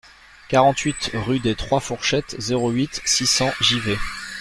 quarante-huit 0.49 1.11
rue 1.13 1.37
des 1.39 1.53
trois 1.53 1.79
Fourchettes, 1.79 2.33
zéro 2.39 2.71
huit, 2.71 3.01
six 3.05 3.27
cents, 3.27 3.53
Givet 3.61 3.99